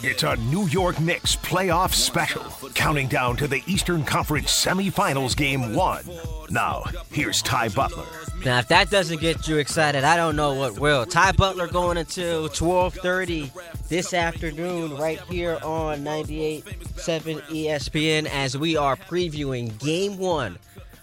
[0.00, 2.44] It's a New York Knicks playoff special,
[2.74, 6.04] counting down to the Eastern Conference semifinals game one.
[6.50, 8.06] Now, here's Ty Butler.
[8.44, 11.04] Now, if that doesn't get you excited, I don't know what will.
[11.04, 13.50] Ty Butler going until 12:30
[13.88, 20.60] this afternoon, right here on 98.7 ESPN, as we are previewing Game One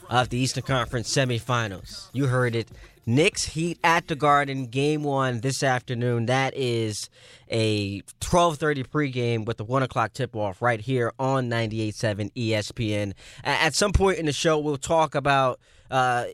[0.10, 2.08] of the Eastern Conference semifinals.
[2.14, 2.70] You heard it.
[3.06, 6.26] Knicks Heat at the Garden, game one this afternoon.
[6.26, 7.10] That is
[7.50, 13.14] a 12:30 pregame with the one o'clock tip off right here on 98.7 ESPN.
[13.44, 15.60] At some point in the show, we'll talk about.
[15.92, 16.26] Uh,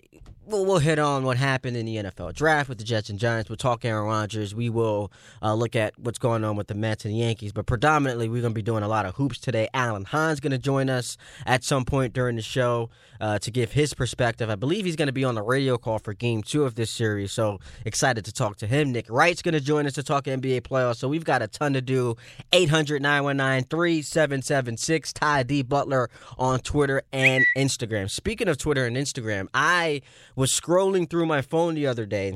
[0.46, 3.50] we'll, we'll hit on what happened in the NFL draft with the Jets and Giants.
[3.50, 4.54] We'll talk Aaron Rodgers.
[4.56, 7.52] We will uh, look at what's going on with the Mets and the Yankees.
[7.52, 9.68] But predominantly, we're going to be doing a lot of hoops today.
[9.74, 13.72] Alan Hahn's going to join us at some point during the show uh, to give
[13.72, 14.50] his perspective.
[14.50, 16.90] I believe he's going to be on the radio call for game two of this
[16.90, 17.32] series.
[17.32, 18.92] So excited to talk to him.
[18.92, 20.98] Nick Wright's going to join us to talk NBA playoffs.
[20.98, 22.16] So we've got a ton to do.
[22.52, 25.14] 800 919 3776.
[25.14, 25.62] Ty D.
[25.62, 28.10] Butler on Twitter and Instagram.
[28.10, 30.02] Speaking of Twitter and Instagram, I
[30.42, 32.36] was scrolling through my phone the other day.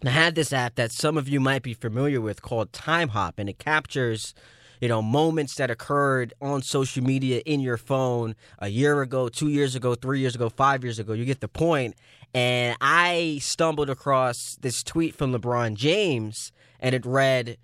[0.00, 3.32] And I had this app that some of you might be familiar with called Timehop,
[3.38, 4.34] and it captures
[4.78, 9.48] you know, moments that occurred on social media in your phone a year ago, two
[9.48, 11.14] years ago, three years ago, five years ago.
[11.14, 11.94] You get the point.
[12.34, 17.56] And I stumbled across this tweet from LeBron James, and it read,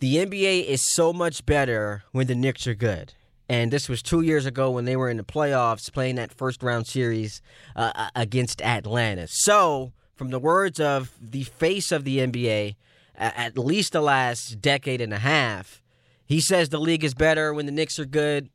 [0.00, 3.14] The NBA is so much better when the Knicks are good.
[3.48, 6.62] And this was two years ago when they were in the playoffs playing that first
[6.62, 7.40] round series
[7.74, 9.26] uh, against Atlanta.
[9.28, 12.74] So, from the words of the face of the NBA,
[13.16, 15.82] at least the last decade and a half,
[16.26, 18.50] he says the league is better when the Knicks are good.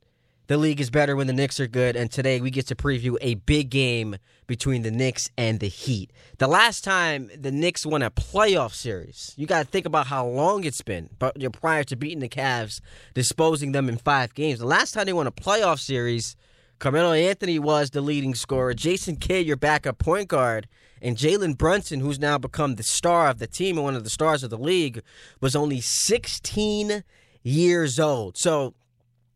[0.46, 1.96] The league is better when the Knicks are good.
[1.96, 6.12] And today we get to preview a big game between the Knicks and the Heat.
[6.36, 10.26] The last time the Knicks won a playoff series, you got to think about how
[10.26, 12.82] long it's been but prior to beating the Cavs,
[13.14, 14.58] disposing them in five games.
[14.58, 16.36] The last time they won a playoff series,
[16.78, 18.74] Carmelo Anthony was the leading scorer.
[18.74, 20.68] Jason Kidd, your backup point guard,
[21.00, 24.10] and Jalen Brunson, who's now become the star of the team and one of the
[24.10, 25.00] stars of the league,
[25.40, 27.02] was only 16
[27.42, 28.36] years old.
[28.36, 28.74] So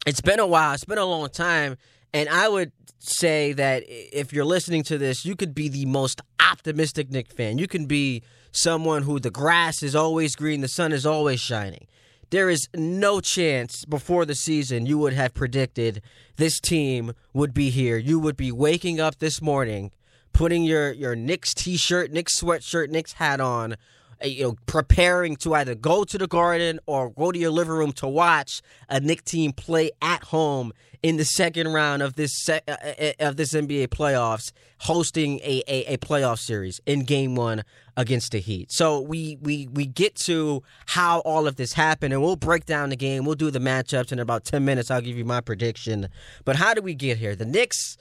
[0.06, 0.74] it's been a while.
[0.74, 1.76] It's been a long time.
[2.12, 6.20] And I would say that if you're listening to this, you could be the most
[6.40, 7.58] optimistic Knick fan.
[7.58, 8.22] You can be
[8.52, 11.86] someone who the grass is always green, the sun is always shining.
[12.30, 16.02] There is no chance before the season you would have predicted
[16.36, 17.96] this team would be here.
[17.96, 19.92] You would be waking up this morning,
[20.34, 23.76] putting your, your Knicks t shirt, Knicks sweatshirt, Knicks hat on,
[24.24, 27.92] you know, preparing to either go to the garden or go to your living room
[27.92, 32.60] to watch a Knick team play at home in the second round of this se-
[32.66, 37.64] uh, uh, of this NBA playoffs, hosting a, a, a playoff series in Game One
[37.96, 38.72] against the Heat.
[38.72, 42.90] So we we we get to how all of this happened, and we'll break down
[42.90, 43.24] the game.
[43.24, 44.90] We'll do the matchups in about ten minutes.
[44.90, 46.08] I'll give you my prediction.
[46.44, 47.36] But how do we get here?
[47.36, 47.96] The Knicks,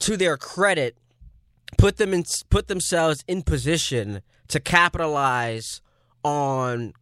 [0.00, 0.96] to their credit,
[1.76, 5.80] put them in put themselves in position to capitalize
[6.24, 6.92] on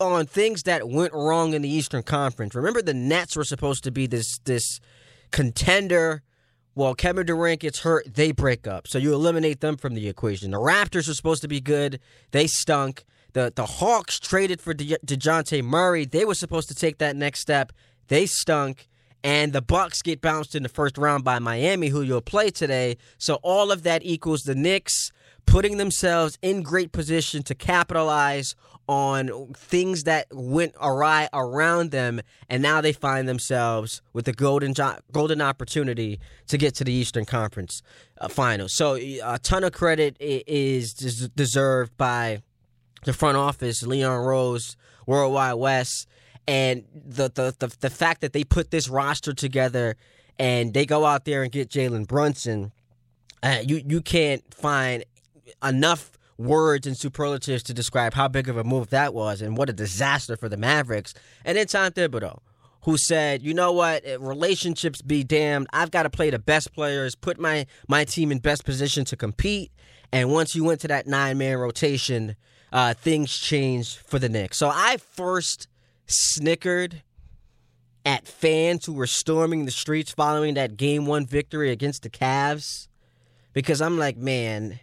[0.00, 2.54] on things that went wrong in the Eastern Conference.
[2.54, 4.80] Remember, the Nets were supposed to be this this
[5.30, 6.22] contender.
[6.74, 8.88] Well, Kevin Durant gets hurt, they break up.
[8.88, 10.52] So you eliminate them from the equation.
[10.52, 12.00] The Raptors are supposed to be good,
[12.30, 13.04] they stunk.
[13.34, 16.04] The the Hawks traded for De- Dejounte Murray.
[16.04, 17.72] They were supposed to take that next step.
[18.08, 18.88] They stunk.
[19.24, 22.96] And the Bucks get bounced in the first round by Miami, who you'll play today.
[23.18, 25.12] So all of that equals the Knicks
[25.46, 28.54] putting themselves in great position to capitalize
[28.88, 34.74] on things that went awry around them, and now they find themselves with the golden
[35.12, 37.82] golden opportunity to get to the Eastern Conference
[38.20, 38.74] uh, Finals.
[38.74, 42.42] So a ton of credit is deserved by
[43.04, 44.76] the front office, Leon Rose,
[45.06, 46.06] Worldwide Wes,
[46.46, 49.96] and the the the, the fact that they put this roster together
[50.38, 52.72] and they go out there and get Jalen Brunson.
[53.42, 55.04] Uh, you you can't find
[55.62, 59.68] enough words and superlatives to describe how big of a move that was and what
[59.68, 61.14] a disaster for the Mavericks.
[61.44, 62.38] And then Tom Thibodeau,
[62.82, 64.04] who said, "You know what?
[64.18, 65.68] Relationships be damned.
[65.72, 69.16] I've got to play the best players, put my my team in best position to
[69.16, 69.72] compete."
[70.12, 72.36] And once you went to that nine man rotation,
[72.72, 74.58] uh, things changed for the Knicks.
[74.58, 75.68] So I first
[76.06, 77.02] snickered
[78.04, 82.88] at fans who were storming the streets following that game one victory against the Cavs
[83.52, 84.80] because I'm like, man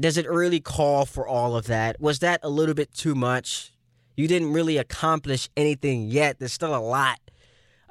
[0.00, 2.00] does it really call for all of that?
[2.00, 3.72] Was that a little bit too much?
[4.16, 6.38] You didn't really accomplish anything yet.
[6.38, 7.18] There's still a lot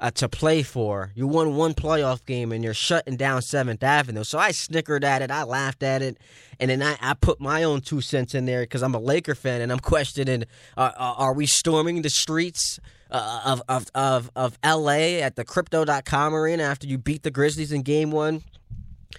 [0.00, 1.12] uh, to play for.
[1.14, 4.24] You won one playoff game and you're shutting down Seventh Avenue.
[4.24, 6.18] So I snickered at it, I laughed at it,
[6.60, 9.34] and then I, I put my own two cents in there because I'm a Laker
[9.34, 10.44] fan and I'm questioning:
[10.76, 12.78] uh, uh Are we storming the streets?
[13.10, 17.72] Uh, of, of of of LA at the crypto.com arena after you beat the Grizzlies
[17.72, 18.42] in game 1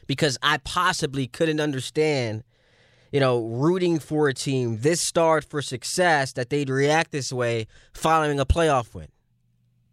[0.05, 2.43] because I possibly couldn't understand
[3.11, 7.67] you know, rooting for a team this starred for success that they'd react this way
[7.93, 9.07] following a playoff win.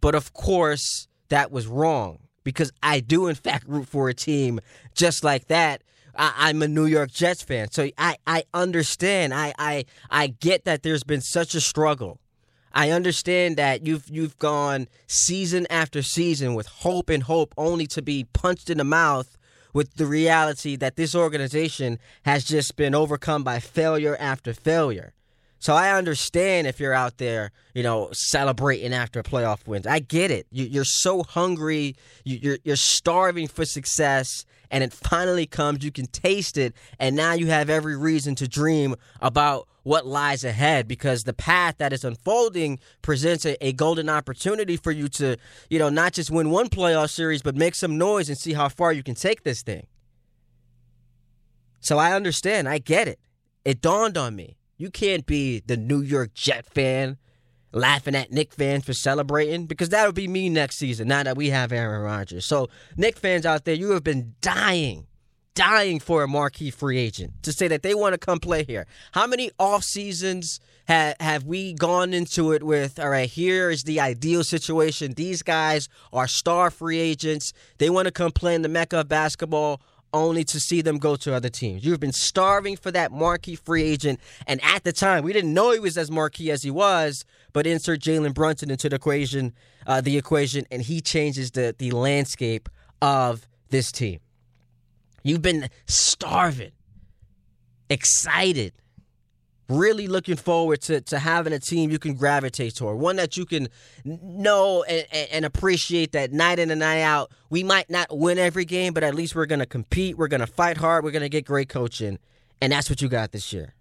[0.01, 4.59] But of course, that was wrong because I do, in fact, root for a team
[4.93, 5.83] just like that.
[6.19, 9.35] I, am a New York Jets fan, so I, I understand.
[9.35, 12.19] I, I I get that there's been such a struggle.
[12.73, 18.01] I understand that you've you've gone season after season with hope and hope, only to
[18.01, 19.36] be punched in the mouth
[19.77, 25.13] with the reality that this organization has just been overcome by failure after failure.
[25.59, 29.85] So I understand if you're out there, you know, celebrating after playoff wins.
[29.85, 30.47] I get it.
[30.49, 31.95] You're so hungry.
[32.23, 35.83] You're you're starving for success, and it finally comes.
[35.83, 40.43] You can taste it, and now you have every reason to dream about what lies
[40.43, 45.37] ahead because the path that is unfolding presents a, a, golden opportunity for you to,
[45.69, 48.67] you know, not just win one playoff series, but make some noise and see how
[48.67, 49.87] far you can take this thing.
[51.79, 52.67] So I understand.
[52.67, 53.17] I get it.
[53.63, 54.57] It dawned on me.
[54.77, 57.17] You can't be the New York Jet fan
[57.71, 61.37] laughing at Knick fans for celebrating because that would be me next season now that
[61.37, 62.45] we have Aaron Rodgers.
[62.45, 65.07] So, Knick fans out there, you have been dying
[65.57, 68.85] dying for a marquee free agent to say that they want to come play here.
[69.13, 72.99] How many off seasons have have we gone into it with?
[72.99, 75.13] All right, here is the ideal situation.
[75.13, 77.53] These guys are star free agents.
[77.79, 79.81] They want to come play in the mecca of basketball.
[80.13, 81.83] Only to see them go to other teams.
[81.83, 85.71] You've been starving for that marquee free agent, and at the time, we didn't know
[85.71, 87.25] he was as marquee as he was.
[87.51, 89.53] But insert Jalen Brunson into the equation,
[89.85, 92.69] uh, the equation, and he changes the the landscape
[93.01, 94.19] of this team.
[95.23, 96.71] You've been starving,
[97.89, 98.73] excited,
[99.69, 103.45] really looking forward to, to having a team you can gravitate toward, one that you
[103.45, 103.67] can
[104.05, 107.31] know and, and, appreciate that night in and night out.
[107.49, 110.17] We might not win every game, but at least we're going to compete.
[110.17, 111.03] We're going to fight hard.
[111.03, 112.19] We're going to get great coaching.
[112.61, 113.75] And that's what you got this year.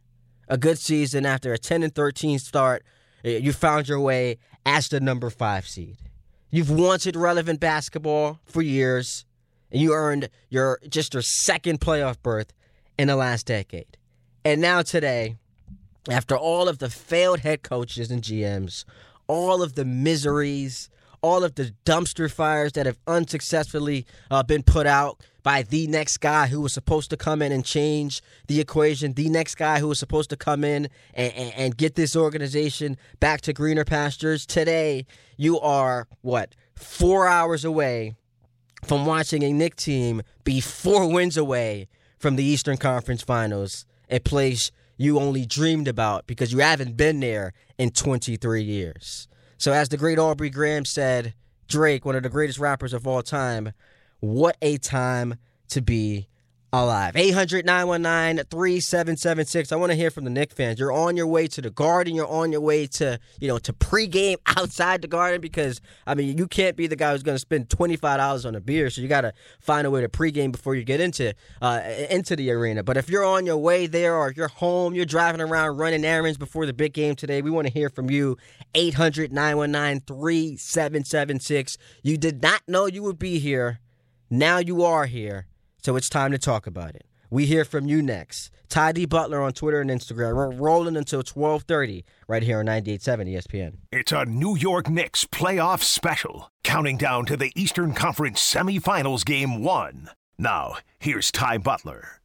[0.49, 2.85] A good season after a 10 and 13 start.
[3.23, 5.97] You found your way as the number five seed.
[6.51, 9.25] You've wanted relevant basketball for years
[9.71, 12.53] and you earned your just your second playoff berth
[12.99, 13.97] in the last decade.
[14.45, 15.37] And now today,
[16.09, 18.85] after all of the failed head coaches and GMs,
[19.27, 20.89] all of the miseries,
[21.23, 26.19] all of the dumpster fires that have unsuccessfully uh, been put out by the next
[26.19, 29.89] guy who was supposed to come in and change the equation, the next guy who
[29.89, 34.45] was supposed to come in and, and, and get this organization back to greener pastures.
[34.47, 35.07] Today,
[35.37, 36.55] you are what?
[36.75, 38.15] Four hours away
[38.85, 41.89] from watching a Knick team be four wins away
[42.19, 47.21] from the Eastern Conference Finals, a place you only dreamed about because you haven't been
[47.21, 49.29] there in 23 years.
[49.59, 51.35] So, as the great Aubrey Graham said,
[51.69, 53.73] Drake, one of the greatest rappers of all time,
[54.21, 55.37] what a time
[55.69, 56.29] to be
[56.73, 57.17] alive.
[57.17, 59.73] 800 919 3776.
[59.73, 60.79] I want to hear from the Knick fans.
[60.79, 62.15] You're on your way to the garden.
[62.15, 66.37] You're on your way to, you know, to pregame outside the garden because, I mean,
[66.37, 68.91] you can't be the guy who's going to spend $25 on a beer.
[68.91, 71.81] So you got to find a way to pregame before you get into, uh,
[72.11, 72.83] into the arena.
[72.83, 76.05] But if you're on your way there or if you're home, you're driving around running
[76.05, 78.37] errands before the big game today, we want to hear from you.
[78.75, 81.79] 800 919 3776.
[82.03, 83.81] You did not know you would be here.
[84.29, 85.47] Now you are here.
[85.87, 87.07] So it's time to talk about it.
[87.31, 88.51] We hear from you next.
[88.69, 89.07] Ty D.
[89.07, 90.35] Butler on Twitter and Instagram.
[90.35, 93.77] We're rolling until 1230 right here on 98.7 ESPN.
[93.93, 99.63] It's a New York Knicks playoff special, counting down to the Eastern Conference semifinals game
[99.63, 100.11] one.
[100.37, 102.21] Now, here's Ty Butler.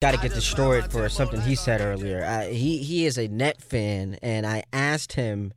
[0.00, 2.22] Got to get destroyed for something he said earlier.
[2.24, 5.52] Uh, he, he is a net fan, and I asked him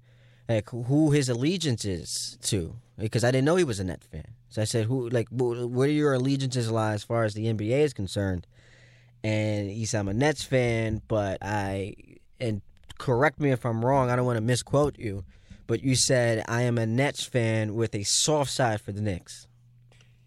[0.49, 4.33] like, who his allegiance is to because I didn't know he was a net fan.
[4.51, 7.79] So I said, "Who like where do your allegiances lie as far as the NBA
[7.79, 8.45] is concerned?"
[9.23, 11.95] And he said, "I'm a Nets fan, but I
[12.39, 12.61] and
[12.99, 14.09] correct me if I'm wrong.
[14.09, 15.23] I don't want to misquote you,
[15.67, 19.47] but you said I am a Nets fan with a soft side for the Knicks."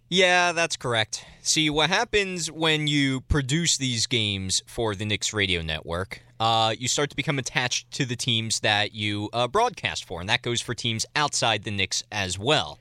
[0.09, 1.25] Yeah, that's correct.
[1.43, 6.88] See, what happens when you produce these games for the Knicks radio network, uh, you
[6.88, 10.62] start to become attached to the teams that you uh, broadcast for, and that goes
[10.62, 12.78] for teams outside the Knicks as well.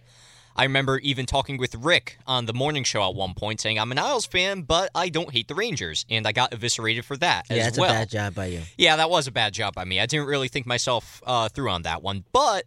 [0.56, 3.92] I remember even talking with Rick on the morning show at one point saying, I'm
[3.92, 6.06] an Isles fan, but I don't hate the Rangers.
[6.10, 7.90] And I got eviscerated for that yeah, that's well.
[7.90, 8.62] a bad job by you.
[8.78, 10.00] Yeah, that was a bad job by me.
[10.00, 12.24] I didn't really think myself uh, through on that one.
[12.32, 12.66] But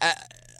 [0.00, 0.12] uh,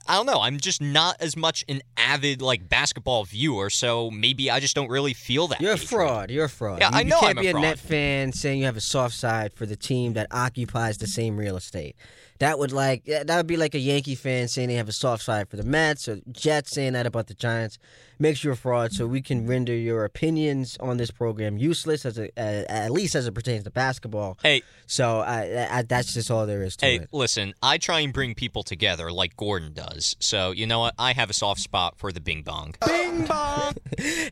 [0.06, 0.40] I don't know.
[0.40, 4.88] I'm just not as much an avid like basketball viewer, so maybe I just don't
[4.88, 5.60] really feel that.
[5.60, 6.30] You're a fraud.
[6.30, 6.80] You're a fraud.
[6.80, 7.62] Yeah, you, I know You can't I'm be a fraud.
[7.62, 11.36] net fan saying you have a soft side for the team that occupies the same
[11.36, 11.96] real estate.
[12.40, 15.22] That would like that would be like a Yankee fan saying they have a soft
[15.22, 17.78] side for the Mets or Jets saying that about the Giants.
[18.18, 18.92] Makes you a fraud.
[18.92, 23.14] So we can render your opinions on this program useless as a, uh, at least
[23.14, 24.38] as it pertains to basketball.
[24.42, 26.88] Hey, So I, I, that's just all there is to it.
[26.88, 27.08] hey, it.
[27.12, 27.54] listen.
[27.62, 30.16] I try and bring people together like Gordon does.
[30.18, 30.94] So you know what?
[30.98, 32.74] I have a soft spot for the Bing Bong.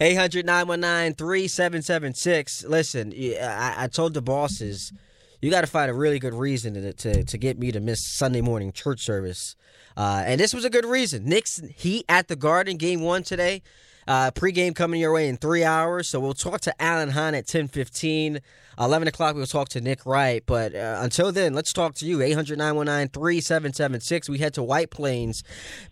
[0.01, 2.65] 800 919 3776.
[2.65, 4.93] Listen, I, I told the bosses,
[5.41, 8.01] you got to find a really good reason to, to, to get me to miss
[8.05, 9.57] Sunday morning church service.
[9.97, 11.25] Uh, and this was a good reason.
[11.25, 13.63] Knicks Heat at the Garden, game one today.
[14.09, 16.09] Uh, pregame coming your way in three hours.
[16.09, 18.41] So we'll talk to Alan Hahn at 1015.
[18.81, 20.43] 11 o'clock, we'll talk to Nick Wright.
[20.47, 22.23] But uh, until then, let's talk to you.
[22.23, 24.29] 800 919 3776.
[24.31, 25.45] We head to White Plains.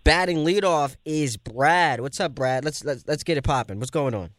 [0.03, 2.01] Batting leadoff is Brad.
[2.01, 2.65] What's up, Brad?
[2.65, 3.79] Let's let's, let's get it popping.
[3.79, 4.31] What's going on?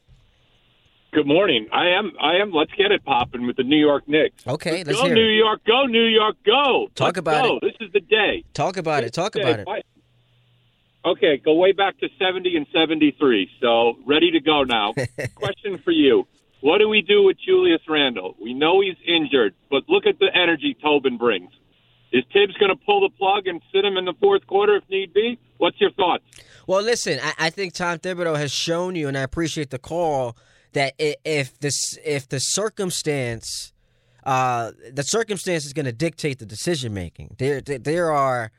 [1.17, 1.67] Good morning.
[1.73, 2.11] I am.
[2.21, 2.51] I am.
[2.51, 4.45] Let's get it popping with the New York Knicks.
[4.45, 5.37] Okay, let's go hear New it.
[5.37, 5.61] York.
[5.65, 6.35] Go New York.
[6.45, 6.89] Go.
[6.93, 7.57] Talk Let's about go.
[7.57, 7.61] it.
[7.63, 8.43] This is the day.
[8.53, 9.13] Talk about it.
[9.13, 9.85] Talk This about it.
[11.03, 13.49] Okay, go way back to seventy and seventy-three.
[13.59, 14.93] So ready to go now.
[15.33, 16.27] Question for you:
[16.61, 18.35] What do we do with Julius Randle?
[18.39, 21.49] We know he's injured, but look at the energy Toppin brings.
[22.11, 24.83] Is Thibs going to pull the plug and sit him in the fourth quarter if
[24.87, 25.39] need be?
[25.57, 26.25] What's your thoughts?
[26.67, 30.37] Well, listen, I, I think Tom Thibodeau has shown you, and I appreciate the call
[30.77, 33.73] that if this if the circumstance,
[34.23, 37.35] uh, the circumstance is going to dictate the decision making.
[37.39, 38.51] There, there, are.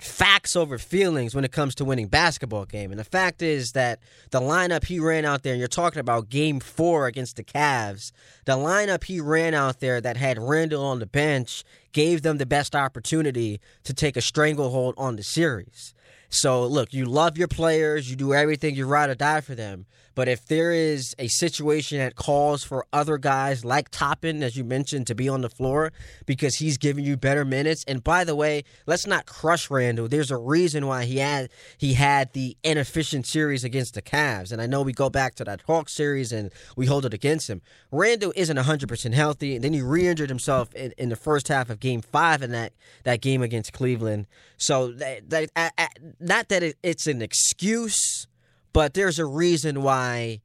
[0.00, 3.98] Facts over feelings when it comes to winning basketball game, and the fact is that
[4.30, 8.10] the lineup he ran out there, and you're talking about Game Four against the Cavs,
[8.46, 12.46] the lineup he ran out there that had Randle on the bench gave them the
[12.46, 15.92] best opportunity to take a stranglehold on the series.
[16.30, 19.84] So look, you love your players, you do everything, you ride or die for them.
[20.20, 24.64] But if there is a situation that calls for other guys like Toppin, as you
[24.64, 25.94] mentioned, to be on the floor
[26.26, 27.86] because he's giving you better minutes.
[27.88, 30.08] And by the way, let's not crush Randle.
[30.08, 31.48] There's a reason why he had
[31.78, 34.52] he had the inefficient series against the Cavs.
[34.52, 37.48] And I know we go back to that Hawks series and we hold it against
[37.48, 37.62] him.
[37.90, 39.54] Randle isn't 100% healthy.
[39.54, 42.74] And then he re-injured himself in, in the first half of Game Five in that
[43.04, 44.26] that game against Cleveland.
[44.58, 48.26] So that, that I, I, not that it, it's an excuse,
[48.72, 50.40] but there's a reason why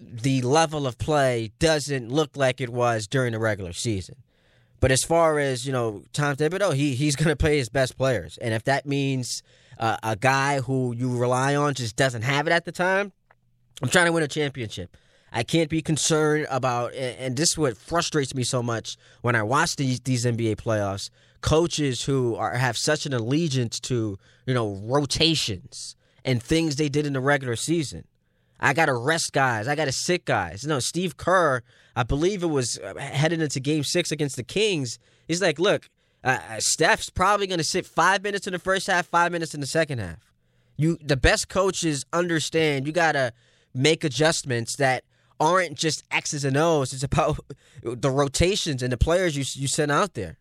[0.00, 4.16] the level of play doesn't look like it was during the regular season.
[4.80, 7.96] But as far as you know, Tom Thibodeau, he he's going to play his best
[7.96, 9.42] players, and if that means
[9.78, 13.12] uh, a guy who you rely on just doesn't have it at the time,
[13.80, 14.96] I'm trying to win a championship.
[15.32, 19.42] I can't be concerned about, and this is what frustrates me so much when I
[19.44, 21.10] watch these these NBA playoffs.
[21.42, 27.06] Coaches who are have such an allegiance to you know rotations and things they did
[27.06, 28.04] in the regular season.
[28.60, 29.66] I got to rest guys.
[29.66, 30.64] I got to sit guys.
[30.64, 31.62] No, Steve Kerr,
[31.96, 34.98] I believe it was uh, headed into Game Six against the Kings.
[35.26, 35.88] He's like, look,
[36.22, 39.54] uh, uh, Steph's probably going to sit five minutes in the first half, five minutes
[39.54, 40.32] in the second half.
[40.76, 43.32] You, the best coaches understand you got to
[43.74, 45.04] make adjustments that
[45.40, 46.92] aren't just X's and O's.
[46.92, 47.40] It's about
[47.82, 50.38] the rotations and the players you you send out there.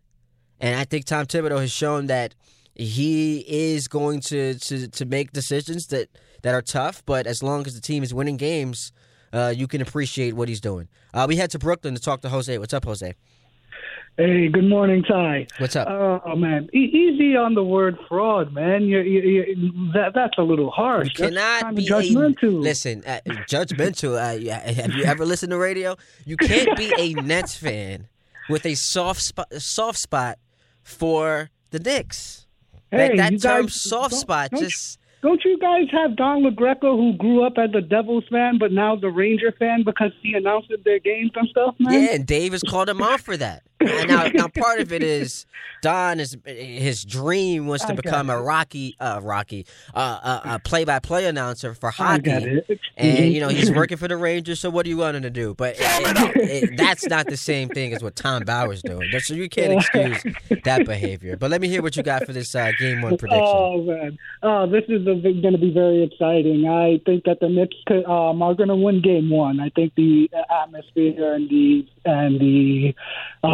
[0.59, 2.35] And I think Tom Thibodeau has shown that
[2.75, 6.09] he is going to, to, to make decisions that,
[6.41, 8.91] that are tough, but as long as the team is winning games,
[9.33, 10.87] uh, you can appreciate what he's doing.
[11.13, 12.57] Uh, we head to Brooklyn to talk to Jose.
[12.57, 13.13] What's up, Jose?
[14.17, 15.47] Hey, good morning, Ty.
[15.57, 15.87] What's up?
[15.89, 18.83] Oh man, e- easy on the word fraud, man.
[18.83, 21.07] You, you, you, that that's a little harsh.
[21.17, 22.61] You cannot be kind a judgmental.
[22.61, 23.03] listen.
[23.05, 24.15] Uh, judgmental.
[24.15, 25.95] Uh, have you ever listened to radio?
[26.25, 28.09] You can't be a Nets fan
[28.49, 30.39] with a soft spot, soft spot
[30.83, 32.40] for the Knicks.
[32.91, 36.41] Hey, that that term guys- soft don't- spot don't just Don't you guys have Don
[36.43, 40.33] LaGreca who grew up as a Devils fan but now the Ranger fan because he
[40.33, 41.93] announced their games and stuff, man?
[41.93, 43.61] Yeah, and Dave has called him out for that.
[43.87, 45.45] And now, now part of it is
[45.81, 48.41] Don is his dream was to I become a.
[48.41, 52.29] Rocky, uh, Rocky, uh, uh, a play-by-play announcer for hockey.
[52.29, 52.63] And
[53.17, 53.31] Mhm.
[53.33, 54.59] you know he's working for the Rangers.
[54.59, 55.53] So what do you want him to do?
[55.55, 59.09] But it- it- it- that's not the same thing as what Tom Bauer's doing.
[59.19, 60.35] So you can't excuse
[60.65, 61.37] that behavior.
[61.37, 63.43] But let me hear what you got for this uh, game one prediction.
[63.45, 66.67] Oh man, oh this is going to be very exciting.
[66.67, 69.59] I think that the Knicks could, um, are going to win Game One.
[69.59, 70.29] I think the
[70.63, 72.95] atmosphere and the and the
[73.43, 73.53] um,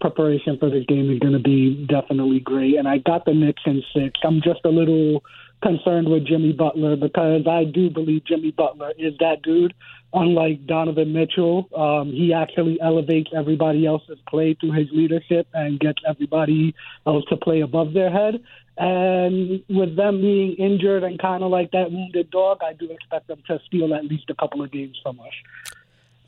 [0.00, 2.76] preparation for this game is going to be definitely great.
[2.76, 4.20] And I got the Knicks in six.
[4.24, 5.22] I'm just a little
[5.62, 9.74] concerned with Jimmy Butler because I do believe Jimmy Butler is that dude.
[10.12, 16.02] Unlike Donovan Mitchell, um, he actually elevates everybody else's play through his leadership and gets
[16.08, 16.74] everybody
[17.06, 18.42] else to play above their head.
[18.76, 23.28] And with them being injured and kind of like that wounded dog, I do expect
[23.28, 25.76] them to steal at least a couple of games from us.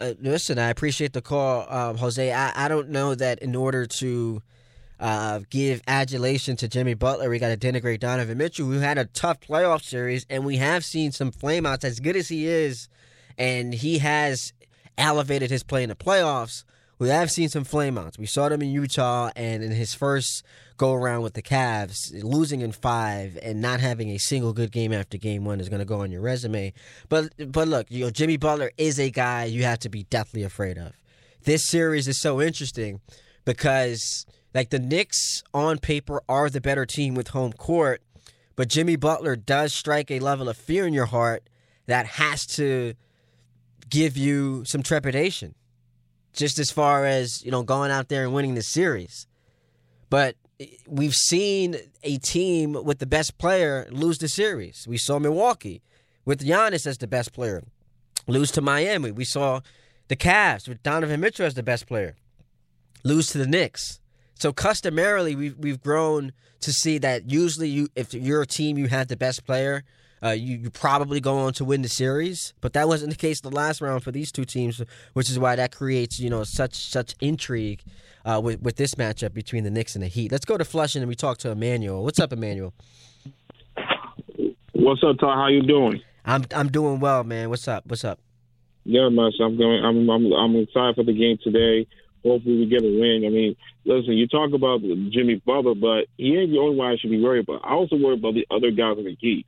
[0.02, 2.32] Uh, listen, I appreciate the call, um, Jose.
[2.32, 4.42] I, I don't know that in order to
[4.98, 9.04] uh, give adulation to Jimmy Butler, we got to denigrate Donovan Mitchell, who had a
[9.04, 11.84] tough playoff series, and we have seen some flameouts.
[11.84, 12.88] As good as he is,
[13.38, 14.52] and he has
[14.98, 16.64] elevated his play in the playoffs.
[16.98, 18.18] We have seen some flameouts.
[18.18, 20.44] We saw them in Utah, and in his first
[20.82, 24.92] go around with the Cavs, losing in five and not having a single good game
[24.92, 26.72] after game one is going to go on your resume.
[27.08, 30.42] But but look, you know Jimmy Butler is a guy you have to be deathly
[30.42, 30.94] afraid of.
[31.44, 33.00] This series is so interesting
[33.44, 38.02] because like the Knicks on paper are the better team with home court,
[38.56, 41.48] but Jimmy Butler does strike a level of fear in your heart
[41.86, 42.94] that has to
[43.88, 45.54] give you some trepidation.
[46.32, 49.28] Just as far as, you know, going out there and winning the series.
[50.10, 50.34] But
[50.86, 54.86] we've seen a team with the best player lose the series.
[54.88, 55.82] We saw Milwaukee
[56.24, 57.62] with Giannis as the best player
[58.26, 59.10] lose to Miami.
[59.10, 59.60] We saw
[60.08, 62.16] the Cavs with Donovan Mitchell as the best player
[63.04, 64.00] lose to the Knicks.
[64.34, 68.88] So customarily, we've we've grown to see that usually, you if you're a team, you
[68.88, 69.84] have the best player.
[70.22, 73.40] Uh, you, you probably go on to win the series, but that wasn't the case
[73.40, 74.80] the last round for these two teams,
[75.14, 77.82] which is why that creates you know such such intrigue
[78.24, 80.30] uh, with with this matchup between the Knicks and the Heat.
[80.30, 82.04] Let's go to Flushing and we talk to Emmanuel.
[82.04, 82.72] What's up, Emmanuel?
[84.72, 85.34] What's up, Ty?
[85.34, 86.00] How you doing?
[86.24, 87.50] I'm I'm doing well, man.
[87.50, 87.84] What's up?
[87.86, 88.18] What's up?
[88.84, 89.34] Yeah, much.
[89.40, 89.84] I'm going.
[89.84, 91.86] I'm I'm I'm excited for the game today.
[92.24, 93.24] Hopefully, we get a win.
[93.26, 96.96] I mean, listen, you talk about Jimmy Butler, but he ain't the only one I
[96.96, 97.62] should be worried about.
[97.64, 99.46] I also worry about the other guys in the Heat,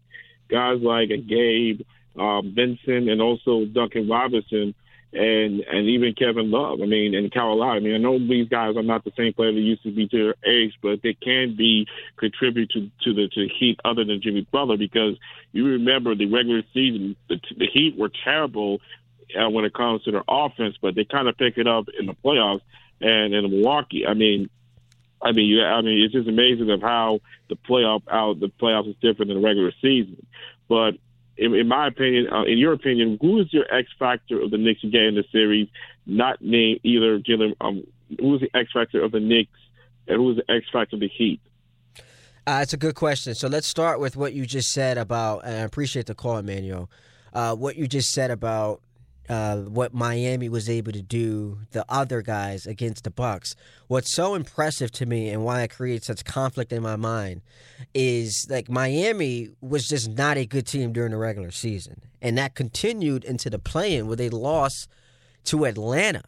[0.55, 1.81] guys like Gabe,
[2.19, 4.75] um, Vincent, and also Duncan Robinson,
[5.13, 6.81] and and even Kevin Love.
[6.81, 7.77] I mean, and Carolina.
[7.77, 10.07] I mean, I know these guys are not the same player they used to be
[10.09, 14.05] to their age, but they can be contribute to to the to the Heat other
[14.05, 15.17] than Jimmy Butler because
[15.53, 18.81] you remember the regular season, the, the Heat were terrible
[19.39, 22.07] uh, when it comes to their offense, but they kind of pick it up in
[22.07, 22.63] the playoffs
[23.01, 24.07] and in Milwaukee.
[24.07, 24.51] I mean,
[25.25, 28.91] I mean, you, I mean, it's just amazing of how the playoff out the playoffs
[28.91, 30.25] is different than the regular season.
[30.69, 30.93] But
[31.37, 34.59] in, in my opinion, uh, in your opinion, who is your X factor of the
[34.59, 35.69] Knicks getting in the series?
[36.07, 37.55] Not named either Jalen.
[37.61, 37.85] Um,
[38.21, 39.59] who is the X factor of the Knicks,
[40.07, 41.41] and who is the X factor of the Heat?
[42.47, 43.35] Uh, it's a good question.
[43.35, 46.91] So let's start with what you just said about, and I appreciate the call, Emmanuel.
[47.33, 48.83] Uh, what you just said about
[49.29, 53.55] uh, what Miami was able to do, the other guys against the Bucks.
[53.89, 57.43] What's so impressive to me and why it creates such conflict in my mind
[57.95, 62.55] is like Miami was just not a good team during the regular season, and that
[62.55, 64.89] continued into the play-in where they lost
[65.45, 66.23] to Atlanta,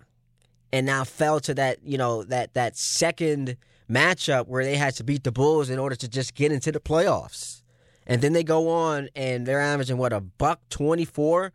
[0.72, 3.56] and now fell to that you know that that second
[3.90, 6.80] matchup where they had to beat the Bulls in order to just get into the
[6.80, 7.62] playoffs.
[8.06, 11.52] And then they go on and they're averaging what a buck 24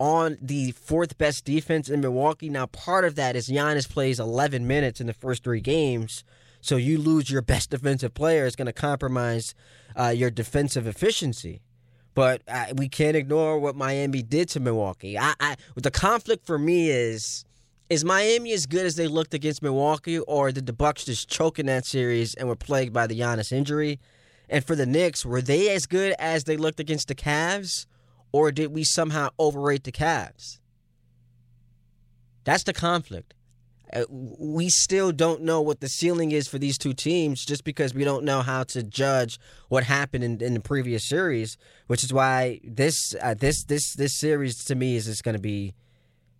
[0.00, 2.48] on the fourth best defense in Milwaukee.
[2.48, 6.24] Now, part of that is Giannis plays 11 minutes in the first three games.
[6.62, 8.46] So you lose your best defensive player.
[8.46, 9.54] It's going to compromise
[9.94, 11.60] uh, your defensive efficiency.
[12.14, 15.18] But uh, we can't ignore what Miami did to Milwaukee.
[15.18, 17.44] I, I, the conflict for me is
[17.88, 21.58] is Miami as good as they looked against Milwaukee, or did the Bucks just choke
[21.58, 23.98] in that series and were plagued by the Giannis injury?
[24.48, 27.86] And for the Knicks, were they as good as they looked against the Cavs,
[28.32, 30.58] or did we somehow overrate the Cavs?
[32.44, 33.34] That's the conflict.
[33.92, 37.92] Uh, we still don't know what the ceiling is for these two teams just because
[37.92, 39.38] we don't know how to judge
[39.68, 41.56] what happened in, in the previous series,
[41.88, 45.40] which is why this uh, this this this series to me is just going to
[45.40, 45.74] be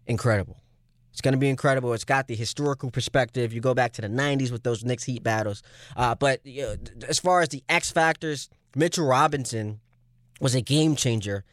[0.06, 0.62] incredible.
[1.10, 1.92] It's going to be incredible.
[1.92, 3.52] It's got the historical perspective.
[3.52, 5.60] You go back to the '90s with those Knicks Heat battles.
[5.96, 6.76] Uh, but you know,
[7.08, 9.80] as far as the X factors, Mitchell Robinson
[10.40, 11.44] was a game changer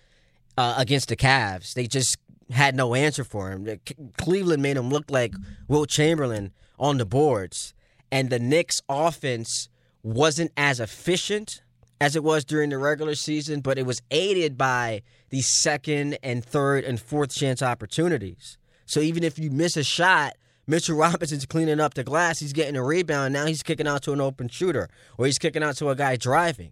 [0.58, 1.74] uh, against the Cavs.
[1.74, 2.18] They just
[2.50, 3.80] had no answer for him.
[4.18, 5.34] Cleveland made him look like
[5.68, 7.74] Wilt Chamberlain on the boards,
[8.12, 9.70] and the Knicks' offense
[10.04, 11.62] wasn't as efficient
[12.00, 16.46] as it was during the regular season, but it was aided by the second and
[16.46, 18.58] third and fourth chance opportunities.
[18.86, 20.34] So even if you miss a shot,
[20.68, 22.40] Mitchell Robinson's cleaning up the glass.
[22.40, 23.34] He's getting a rebound.
[23.34, 26.16] Now he's kicking out to an open shooter, or he's kicking out to a guy
[26.16, 26.72] driving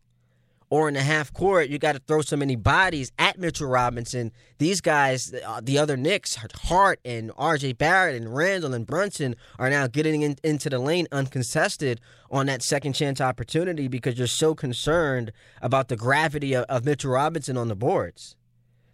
[0.75, 4.33] or in the half court, you got to throw so many bodies at Mitchell Robinson.
[4.57, 7.73] These guys, uh, the other Knicks, Hart and R.J.
[7.73, 12.61] Barrett and Randle and Brunson, are now getting in, into the lane uncontested on that
[12.61, 17.69] second chance opportunity because you're so concerned about the gravity of, of Mitchell Robinson on
[17.69, 18.35] the boards.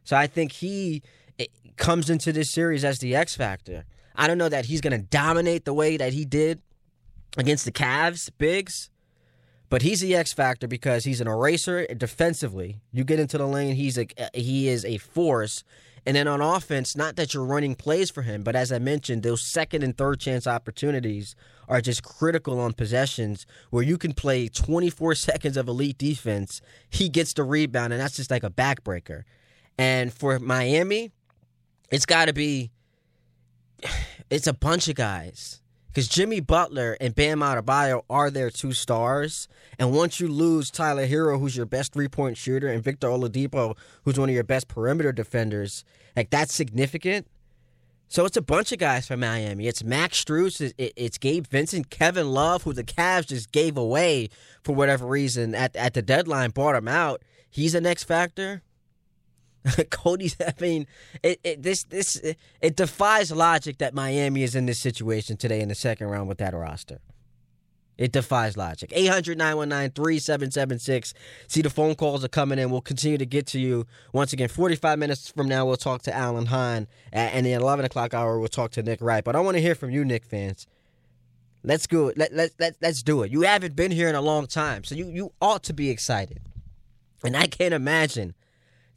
[0.04, 1.02] So I think he
[1.78, 3.86] comes into this series as the X factor.
[4.16, 6.62] I don't know that he's going to dominate the way that he did
[7.38, 8.91] against the Cavs bigs,
[9.72, 12.82] but he's the X factor because he's an eraser defensively.
[12.92, 15.64] You get into the lane, he's a he is a force.
[16.06, 19.24] And then on offense, not that you're running plays for him, but as I mentioned,
[19.24, 21.36] those second and third chance opportunities
[21.70, 26.62] are just critical on possessions where you can play 24 seconds of elite defense.
[26.90, 29.24] He gets the rebound, and that's just like a backbreaker.
[29.78, 31.12] And for Miami,
[31.90, 32.72] it's got to be
[34.30, 35.61] it's a bunch of guys
[35.92, 39.50] because Jimmy Butler and Bam Adebayo are their two stars.
[39.78, 43.76] And once you lose Tyler Herro, who's your best three point shooter, and Victor Oladipo,
[44.04, 45.84] who's one of your best perimeter defenders,
[46.16, 47.28] like that's significant.
[48.08, 49.68] So it's a bunch of guys from Miami.
[49.68, 54.30] It's Max Strus, it's Gabe Vincent, Kevin Love, who the Cavs just gave away
[54.64, 57.22] for whatever reason at at the deadline, bought him out.
[57.50, 58.64] He's the next factor.
[59.90, 60.36] Cody's.
[60.40, 60.88] I mean,
[61.24, 62.22] it, it, this this
[62.62, 66.40] it defies logic that Miami is in this situation today in the second round with
[66.40, 67.00] that roster.
[67.98, 68.92] It defies logic.
[68.96, 71.14] 800 919 3776.
[71.48, 72.72] See, the phone calls are coming in.
[72.72, 73.86] We'll continue to get to you.
[74.12, 76.88] Once again, 45 minutes from now, we'll talk to Alan Hahn.
[77.14, 79.24] And the 11 o'clock hour, we'll talk to Nick Wright.
[79.24, 80.66] But I want to hear from you, Knick fans.
[81.64, 82.12] Let's go.
[82.16, 83.32] Let, let, let, let's do it.
[83.32, 86.40] You haven't been here in a long time, so you, you ought to be excited.
[87.24, 88.34] And I can't imagine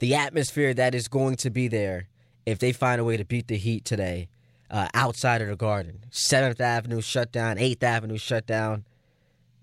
[0.05, 2.09] the atmosphere that is going to be there
[2.45, 4.29] if they find a way to beat the Heat today
[4.71, 6.05] uh, outside of the Garden.
[6.11, 8.85] Seventh Avenue shut down, Eighth Avenue shut down.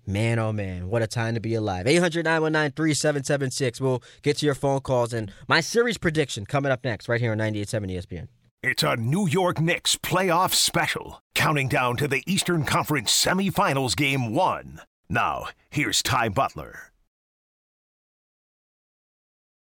[0.04, 1.86] Man, oh man, what a time to be alive.
[1.86, 3.80] 800 919 3776.
[3.80, 7.30] We'll get to your phone calls and my series prediction coming up next, right here
[7.30, 8.26] on 98.7 ESPN.
[8.64, 14.34] It's a New York Knicks playoff special, counting down to the Eastern Conference semifinals game
[14.34, 14.80] one.
[15.08, 16.91] Now, here's Ty Butler.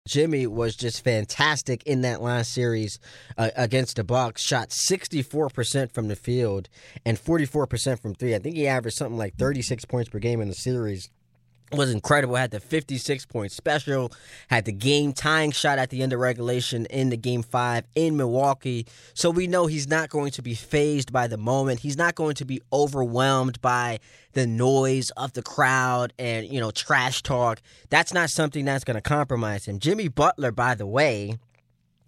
[0.07, 2.99] Jimmy was just fantastic in that last series
[3.37, 4.41] uh, against the Bucks.
[4.41, 6.69] Shot 64% from the field
[7.05, 8.33] and 44% from three.
[8.33, 11.09] I think he averaged something like 36 points per game in the series
[11.73, 12.35] was incredible.
[12.35, 14.11] Had the 56 point special,
[14.47, 18.17] had the game tying shot at the end of regulation in the game five in
[18.17, 18.85] Milwaukee.
[19.13, 21.79] So we know he's not going to be fazed by the moment.
[21.79, 23.99] He's not going to be overwhelmed by
[24.33, 27.61] the noise of the crowd and, you know, trash talk.
[27.89, 29.79] That's not something that's going to compromise him.
[29.79, 31.37] Jimmy Butler, by the way,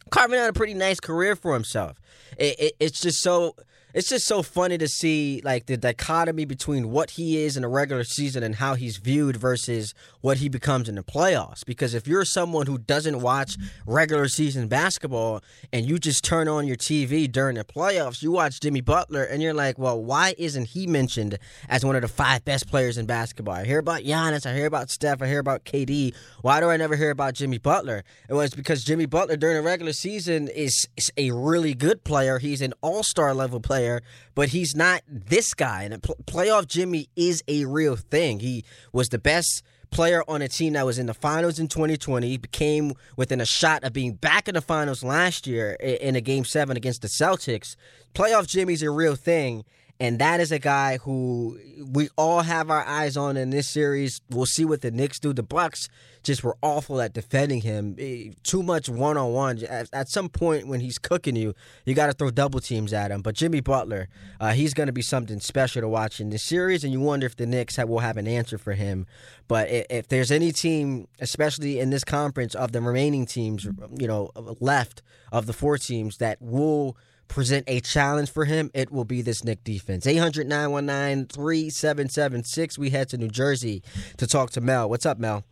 [0.10, 2.00] carving out a pretty nice career for himself.
[2.38, 3.56] It, it, it's just so
[3.94, 7.70] it's just so funny to see like the dichotomy between what he is in a
[7.70, 11.64] regular season and how he's viewed versus what he becomes in the playoffs.
[11.64, 16.66] Because if you're someone who doesn't watch regular season basketball and you just turn on
[16.66, 20.70] your TV during the playoffs, you watch Jimmy Butler and you're like, well, why isn't
[20.70, 21.38] he mentioned
[21.70, 23.54] as one of the five best players in basketball?
[23.54, 26.16] I hear about Giannis, I hear about Steph, I hear about KD.
[26.42, 28.04] Why do I never hear about Jimmy Butler?
[28.28, 32.40] It was because Jimmy Butler during the regular season is, is a really good player.
[32.40, 34.02] He's an all star level player player,
[34.36, 35.84] but he's not this guy.
[35.84, 38.40] And playoff Jimmy is a real thing.
[38.40, 42.28] He was the best player on a team that was in the finals in 2020.
[42.28, 46.22] He became within a shot of being back in the finals last year in a
[46.22, 47.76] game seven against the Celtics.
[48.16, 49.66] Playoff Jimmy's a real thing.
[50.00, 51.60] And that is a guy who
[51.92, 54.22] we all have our eyes on in this series.
[54.30, 55.34] We'll see what the Knicks do.
[55.34, 55.88] The Bucks
[56.24, 57.96] just were awful at defending him.
[58.00, 59.64] Eh, too much one on one.
[59.64, 61.54] At some point when he's cooking you,
[61.86, 63.22] you got to throw double teams at him.
[63.22, 66.84] But Jimmy Butler, uh, he's going to be something special to watch in this series,
[66.84, 69.06] and you wonder if the Knicks have, will have an answer for him.
[69.48, 74.08] But if, if there's any team, especially in this conference of the remaining teams, you
[74.08, 75.02] know, left
[75.32, 79.44] of the four teams that will present a challenge for him, it will be this
[79.44, 80.06] Knick defense.
[80.06, 82.78] 800 919 3776.
[82.78, 83.84] We head to New Jersey
[84.18, 84.90] to talk to Mel.
[84.90, 85.44] What's up, Mel?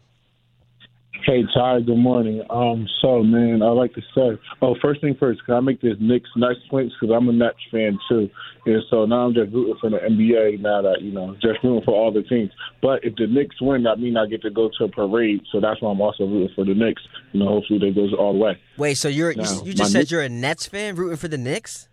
[1.23, 2.41] Hey Ty, good morning.
[2.49, 5.95] Um, so man, I like to say, oh, first thing first, can I make this
[5.99, 8.27] Knicks nice points because I'm a Nets fan too,
[8.65, 10.61] and so now I'm just rooting for the NBA.
[10.61, 12.51] Now that you know, just rooting for all the teams.
[12.81, 15.41] But if the Knicks win, that means I get to go to a parade.
[15.51, 17.03] So that's why I'm also rooting for the Knicks.
[17.33, 18.59] You know, hopefully they goes all the way.
[18.77, 21.27] Wait, so you're now, you, you just said Knicks, you're a Nets fan rooting for
[21.27, 21.87] the Knicks?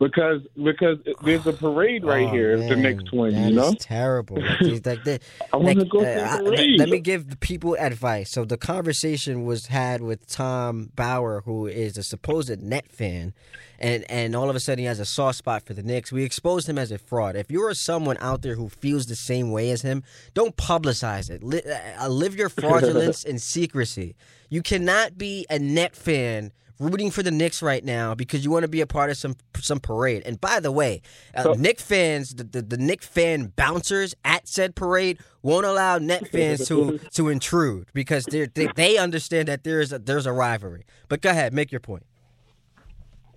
[0.00, 2.56] Because because there's a parade right Oh, here.
[2.56, 3.72] man, the next one, that you know.
[3.78, 4.38] terrible.
[4.40, 5.20] Like, like, the-
[5.52, 6.78] I want to go uh, to the I- parade.
[6.80, 8.30] let me give the people advice.
[8.30, 13.34] So the conversation was had with Tom Bauer, who is a supposed net fan,
[13.78, 16.10] and and all of a sudden he has a soft spot for the Knicks.
[16.10, 17.36] We exposed him as a fraud.
[17.36, 20.02] If you are someone out there who feels the same way as him,
[20.34, 21.44] don't publicize it.
[21.44, 21.62] Li-
[22.00, 24.16] uh, live your fraudulence in secrecy.
[24.48, 28.64] You cannot be a net fan rooting for the Knicks right now because you want
[28.64, 30.22] to be a part of some some parade.
[30.24, 31.02] And by the way,
[31.34, 36.28] uh, Knick fans, the, the the Knick fan bouncers at said parade won't allow net
[36.32, 40.32] fans to to intrude because they they they understand that there is a, there's a
[40.32, 40.84] rivalry.
[41.08, 42.04] But go ahead, make your point.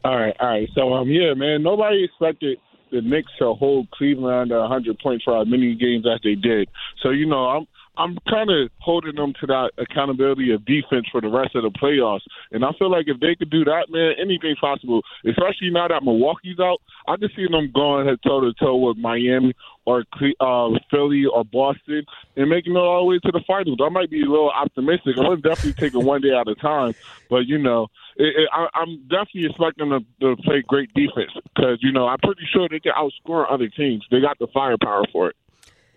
[0.04, 0.70] All right, all right.
[0.74, 1.62] So um, yeah, man.
[1.62, 2.58] Nobody expected
[2.92, 6.70] the Knicks to hold Cleveland under 100 points for as many games as they did.
[7.02, 11.22] So you know, I'm I'm kind of holding them to that accountability of defense for
[11.22, 12.22] the rest of the playoffs.
[12.52, 15.02] And I feel like if they could do that, man, anything's possible.
[15.26, 19.54] Especially now that Milwaukee's out, I can see them going toe to toe with Miami
[19.86, 20.06] or
[20.40, 22.04] uh, Philly or Boston
[22.36, 23.80] and making it all the way to the finals.
[23.84, 25.18] I might be a little optimistic.
[25.18, 26.96] I'm definitely take it one day at a time.
[27.30, 31.32] But you know, it, it, I, I'm definitely expecting them to, to play great defense
[31.54, 34.06] because you know I'm pretty sure they can outscore other teams.
[34.10, 35.36] They got the firepower for it.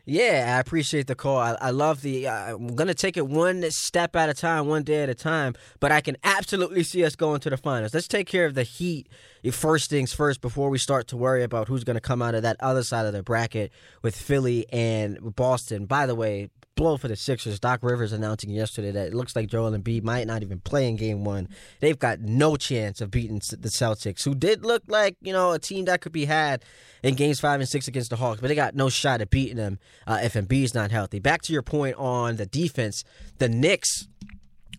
[0.08, 1.38] Yeah, I appreciate the call.
[1.38, 2.28] I, I love the.
[2.28, 5.54] Uh, I'm gonna take it one step at a time, one day at a time.
[5.80, 7.92] But I can absolutely see us going to the finals.
[7.92, 9.08] Let's take care of the Heat
[9.50, 12.56] first things first before we start to worry about who's gonna come out of that
[12.60, 15.86] other side of the bracket with Philly and Boston.
[15.86, 17.58] By the way, blow for the Sixers.
[17.58, 20.96] Doc Rivers announcing yesterday that it looks like Joel Embiid might not even play in
[20.96, 21.48] Game One.
[21.80, 25.58] They've got no chance of beating the Celtics, who did look like you know a
[25.58, 26.64] team that could be had
[27.02, 29.56] in Games Five and Six against the Hawks, but they got no shot at beating
[29.56, 31.18] them uh, if Embiid's not healthy.
[31.18, 33.02] Back to your point on the defense,
[33.38, 34.06] the Knicks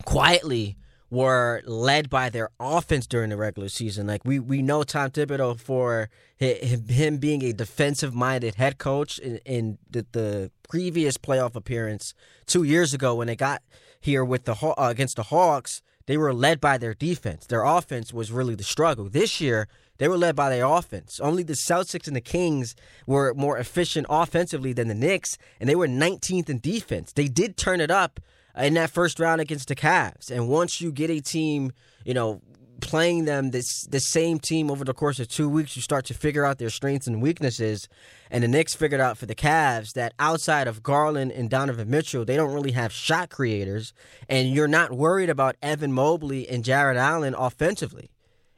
[0.05, 0.77] quietly
[1.09, 4.07] were led by their offense during the regular season.
[4.07, 9.37] Like we we know Tom Thibodeau for him, being a defensive minded head coach in,
[9.45, 12.13] in the, the previous playoff appearance
[12.45, 13.61] two years ago when they got
[13.99, 15.81] here with the uh, against the Hawks.
[16.05, 17.45] They were led by their defense.
[17.45, 19.09] Their offense was really the struggle.
[19.09, 21.19] This year, they were led by their offense.
[21.19, 22.75] Only the Celtics and the Kings
[23.05, 27.11] were more efficient offensively than the Knicks, and they were 19th in defense.
[27.11, 28.19] They did turn it up
[28.57, 30.31] in that first round against the Cavs.
[30.31, 31.71] And once you get a team,
[32.05, 32.41] you know,
[32.79, 36.13] playing them this the same team over the course of two weeks, you start to
[36.13, 37.87] figure out their strengths and weaknesses.
[38.29, 42.25] And the Knicks figured out for the Cavs that outside of Garland and Donovan Mitchell,
[42.25, 43.93] they don't really have shot creators,
[44.27, 48.11] and you're not worried about Evan Mobley and Jarrett Allen offensively.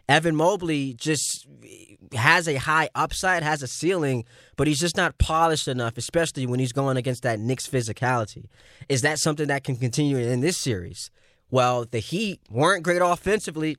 [0.07, 1.47] Evan Mobley just
[2.13, 6.59] has a high upside, has a ceiling, but he's just not polished enough, especially when
[6.59, 8.45] he's going against that Knicks physicality.
[8.89, 11.11] Is that something that can continue in this series?
[11.51, 13.77] Well, the Heat weren't great offensively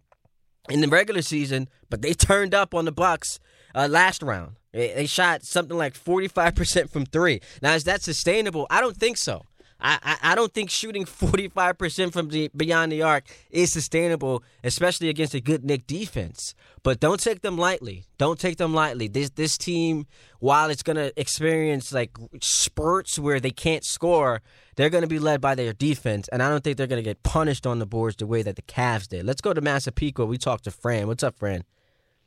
[0.70, 3.38] in the regular season, but they turned up on the Bucks
[3.74, 4.56] uh, last round.
[4.72, 7.40] They shot something like 45% from three.
[7.60, 8.66] Now, is that sustainable?
[8.70, 9.42] I don't think so.
[9.80, 15.08] I, I, I don't think shooting 45% from the beyond the arc is sustainable, especially
[15.08, 16.54] against a good Knick defense.
[16.82, 18.04] But don't take them lightly.
[18.18, 19.08] Don't take them lightly.
[19.08, 20.06] This this team,
[20.38, 24.42] while it's gonna experience like spurts where they can't score,
[24.76, 27.66] they're gonna be led by their defense, and I don't think they're gonna get punished
[27.66, 29.26] on the boards the way that the Cavs did.
[29.26, 30.26] Let's go to Massapequa.
[30.26, 31.06] We talked to Fran.
[31.06, 31.64] What's up, Fran?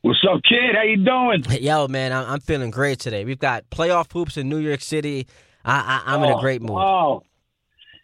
[0.02, 0.76] What's up, kid?
[0.76, 1.62] How you doing?
[1.64, 3.24] Yo, man, I'm feeling great today.
[3.24, 5.28] We've got playoff hoops in New York City.
[5.64, 6.78] I, I, am oh, in a oh, great mood.
[6.78, 7.24] Oh,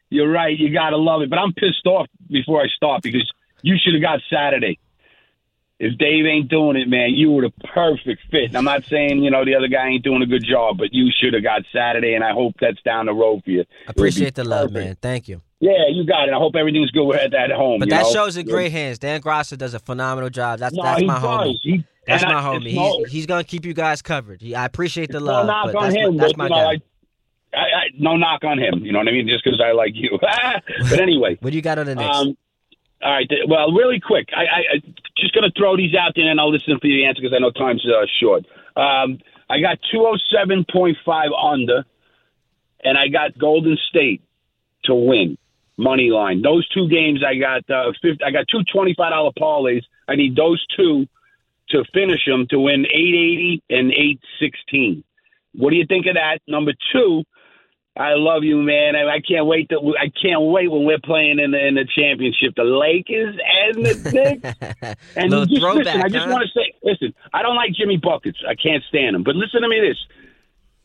[0.09, 0.57] you're right.
[0.57, 1.29] You gotta love it.
[1.29, 3.29] But I'm pissed off before I start because
[3.61, 4.79] you should have got Saturday.
[5.79, 8.45] If Dave ain't doing it, man, you were the perfect fit.
[8.49, 10.93] And I'm not saying you know the other guy ain't doing a good job, but
[10.93, 13.63] you should have got Saturday, and I hope that's down the road for you.
[13.87, 14.97] Appreciate the love, man.
[15.01, 15.41] Thank you.
[15.61, 16.33] Yeah, you got it.
[16.33, 17.79] I hope everything's good at that home.
[17.79, 18.11] But that know?
[18.11, 18.99] show's in great hands.
[18.99, 20.59] Dan Grosser does a phenomenal job.
[20.59, 21.57] That's No, that's my homie.
[21.61, 22.73] He- that's my I- homie.
[22.75, 24.41] no- He's he's gonna keep you guys covered.
[24.41, 26.15] He, I appreciate the love, on that's him.
[26.17, 26.71] my, that's my you know, guy.
[26.71, 26.77] I,
[27.53, 28.79] I, I, no knock on him.
[28.83, 29.27] You know what I mean?
[29.27, 30.17] Just because I like you.
[30.89, 32.17] but anyway, what do you got on the Knicks?
[32.17, 32.37] Um,
[33.01, 33.29] all right.
[33.47, 34.79] Well, really quick, I, I, I
[35.17, 37.39] just going to throw these out there, and I'll listen for your answer because I
[37.39, 38.45] know time's uh, short.
[38.75, 41.85] Um, I got two hundred seven point five under,
[42.83, 44.21] and I got Golden State
[44.85, 45.37] to win
[45.77, 46.41] money line.
[46.41, 49.83] Those two games, I got uh, 50, I got two twenty five dollar parlays.
[50.07, 51.07] I need those two
[51.69, 55.03] to finish them to win eight eighty and eight sixteen.
[55.53, 56.39] What do you think of that?
[56.47, 57.23] Number two,
[57.99, 58.95] I love you, man.
[58.95, 59.67] I, I can't wait.
[59.69, 62.55] To, I can't wait when we're playing in the in the championship.
[62.55, 64.95] The Lakers and the Knicks.
[65.17, 66.31] And Little just throwback, listen, I just huh?
[66.31, 67.13] want to say, listen.
[67.33, 68.39] I don't like Jimmy buckets.
[68.47, 69.23] I can't stand him.
[69.23, 69.97] But listen to me, this: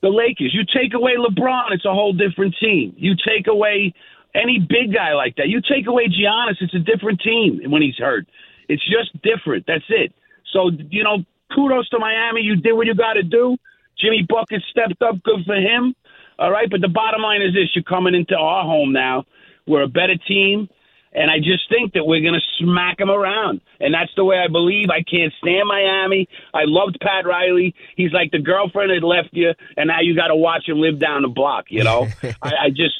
[0.03, 0.53] the Lakers.
[0.53, 2.95] You take away LeBron, it's a whole different team.
[2.97, 3.95] You take away
[4.35, 5.47] any big guy like that.
[5.49, 8.27] You take away Giannis, it's a different team when he's hurt.
[8.69, 9.67] It's just different.
[9.69, 10.13] That's it.
[10.53, 11.25] So you know,
[11.55, 12.41] kudos to Miami.
[12.41, 13.57] You did what you got to do.
[14.01, 15.23] Jimmy Bucket stepped up.
[15.23, 15.95] Good for him.
[16.39, 19.25] All right, but the bottom line is this: you're coming into our home now.
[19.67, 20.69] We're a better team.
[21.15, 23.61] And I just think that we're going to smack them around.
[23.79, 24.91] And that's the way I believe.
[24.91, 26.29] I can't stand Miami.
[26.53, 27.75] I loved Pat Riley.
[27.97, 30.99] He's like the girlfriend that left you, and now you got to watch him live
[30.99, 32.09] down the block, you know?
[32.43, 32.95] I, I just.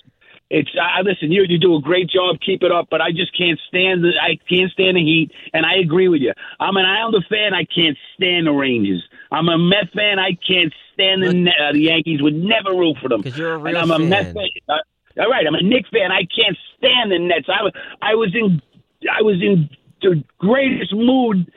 [0.51, 1.33] It's I listen.
[1.33, 2.37] You you do a great job.
[2.45, 2.89] Keep it up.
[2.91, 5.33] But I just can't stand the I can't stand the heat.
[5.55, 6.33] And I agree with you.
[6.61, 7.55] I'm an Islander fan.
[7.55, 9.03] I can't stand the Rangers.
[9.35, 10.19] I'm a Met fan.
[10.19, 12.23] I can't stand the uh, the Yankees.
[12.23, 13.21] Would never root for them.
[13.21, 14.07] Because you're a real and I'm fan.
[14.07, 14.49] a Met fan.
[14.69, 16.13] Uh, all right, I'm a Knicks fan.
[16.13, 17.49] I can't stand the Nets.
[17.49, 18.63] I was I was in
[19.11, 19.69] I was in
[20.03, 21.51] the greatest mood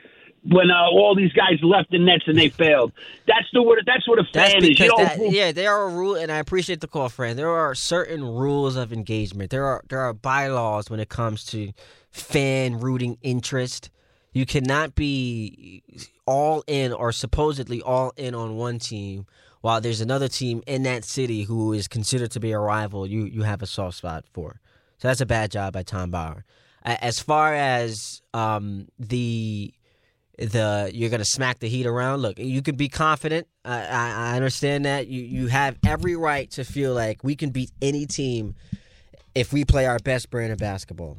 [0.44, 2.92] when uh, all these guys left the Nets and they failed.
[3.26, 4.78] That's the what that's what a That's fan is.
[4.78, 7.38] You that, yeah, there are rule, and I appreciate the call, friend.
[7.38, 9.50] There are certain rules of engagement.
[9.50, 11.72] There are there are bylaws when it comes to
[12.10, 13.90] fan rooting interest.
[14.32, 15.82] You cannot be
[16.26, 19.26] all in or supposedly all in on one team
[19.60, 23.06] while there's another team in that city who is considered to be a rival.
[23.06, 24.60] You you have a soft spot for.
[24.98, 26.44] So that's a bad job by Tom Bauer.
[26.84, 29.72] As far as um, the
[30.38, 32.20] the you're gonna smack the heat around.
[32.22, 33.48] Look, you can be confident.
[33.64, 35.08] I, I, I understand that.
[35.08, 38.54] You you have every right to feel like we can beat any team
[39.34, 41.18] if we play our best brand of basketball.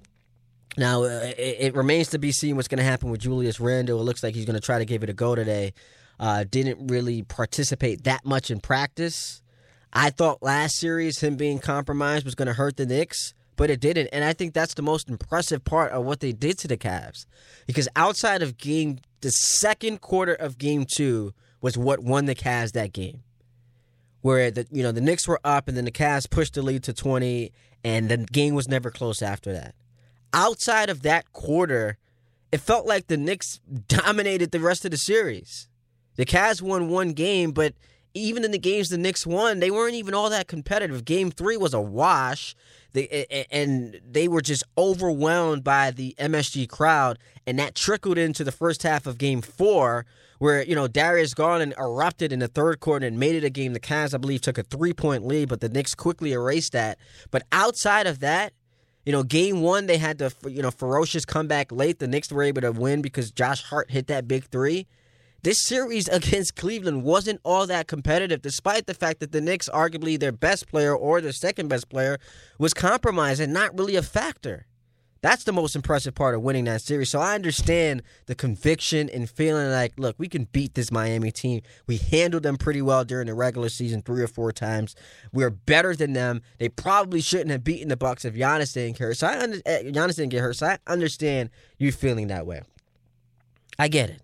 [0.78, 4.00] Now uh, it, it remains to be seen what's going to happen with Julius Randle.
[4.00, 5.74] It looks like he's going to try to give it a go today.
[6.20, 9.42] Uh, didn't really participate that much in practice.
[9.92, 13.80] I thought last series him being compromised was going to hurt the Knicks, but it
[13.80, 14.08] didn't.
[14.08, 17.26] And I think that's the most impressive part of what they did to the Cavs.
[17.66, 22.74] Because outside of game, the second quarter of game two was what won the Cavs
[22.74, 23.24] that game.
[24.22, 26.84] Where the you know the Knicks were up and then the Cavs pushed the lead
[26.84, 27.54] to 20
[27.86, 29.76] and the game was never close after that.
[30.34, 31.98] Outside of that quarter,
[32.52, 35.68] it felt like the Knicks dominated the rest of the series.
[36.16, 37.74] The Cavs won one game, but
[38.14, 41.06] even in the games the Knicks won, they weren't even all that competitive.
[41.06, 42.56] Game three was a wash,
[42.94, 48.52] they, and they were just overwhelmed by the MSG crowd, and that trickled into the
[48.52, 50.06] first half of Game four,
[50.40, 53.74] where you know Darius Garland erupted in the third quarter and made it a game.
[53.74, 56.98] The Cavs, I believe, took a three point lead, but the Knicks quickly erased that.
[57.30, 58.54] But outside of that,
[59.06, 62.00] you know, game one they had the you know ferocious comeback late.
[62.00, 64.88] The Knicks were able to win because Josh Hart hit that big three.
[65.42, 70.20] This series against Cleveland wasn't all that competitive, despite the fact that the Knicks, arguably
[70.20, 72.20] their best player or their second best player,
[72.58, 74.66] was compromised and not really a factor.
[75.22, 77.10] That's the most impressive part of winning that series.
[77.10, 81.62] So I understand the conviction and feeling like, look, we can beat this Miami team.
[81.88, 84.96] We handled them pretty well during the regular season three or four times.
[85.34, 86.42] We're better than them.
[86.58, 89.18] They probably shouldn't have beaten the Bucks if Giannis didn't get hurt.
[89.18, 90.56] So I under, eh, Giannis didn't get hurt.
[90.56, 92.62] So I understand you feeling that way.
[93.78, 94.22] I get it.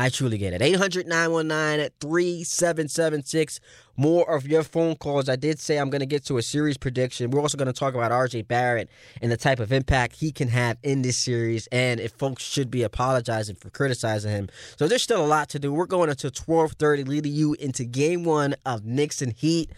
[0.00, 0.62] I truly get it.
[0.62, 3.58] 800 919 at 3776.
[3.96, 5.28] More of your phone calls.
[5.28, 7.32] I did say I'm going to get to a series prediction.
[7.32, 8.88] We're also going to talk about RJ Barrett
[9.20, 12.70] and the type of impact he can have in this series and if folks should
[12.70, 14.48] be apologizing for criticizing him.
[14.76, 15.72] So there's still a lot to do.
[15.72, 19.72] We're going until 1230, leading you into game one of Knicks and Heat.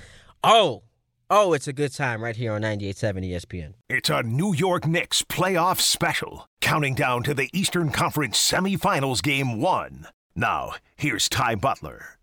[0.44, 0.82] Oh,
[1.30, 3.74] oh, it's a good time right here on 98.7 ESPN.
[3.88, 9.60] It's a New York Knicks playoff special, counting down to the Eastern Conference semifinals game
[9.60, 10.08] one.
[10.34, 12.18] Now, here's Ty Butler.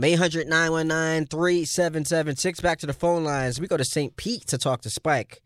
[0.00, 2.60] 800 919 3776.
[2.60, 3.60] Back to the phone lines.
[3.60, 4.14] We go to St.
[4.16, 5.42] Pete to talk to Spike.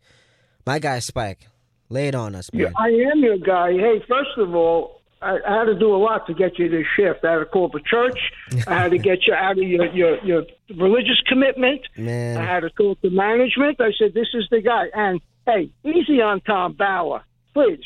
[0.65, 1.47] My guy, Spike.
[1.89, 2.61] Lay it on us, man.
[2.61, 2.69] Yeah.
[2.77, 3.71] I am your guy.
[3.71, 6.83] Hey, first of all, I, I had to do a lot to get you to
[6.95, 7.23] shift.
[7.23, 8.19] I had to call the church.
[8.67, 10.43] I had to get you out of your, your, your
[10.77, 11.81] religious commitment.
[11.97, 12.37] Man.
[12.37, 13.79] I had to talk to management.
[13.79, 14.85] I said, this is the guy.
[14.93, 17.85] And, hey, easy on Tom Bauer, please.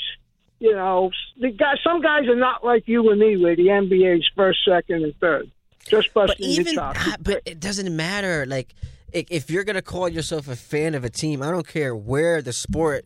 [0.59, 4.27] You know, the guy, some guys are not like you and me, where the NBA's
[4.35, 5.51] first, second, and third.
[5.87, 6.99] Just but busting even the chops.
[7.01, 8.73] ah, but it doesn't matter like
[9.13, 12.51] if you're gonna call yourself a fan of a team i don't care where the
[12.51, 13.05] sport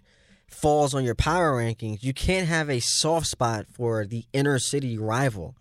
[0.52, 4.98] falls on your power rankings you can't have a soft spot for the inner city
[4.98, 5.56] rival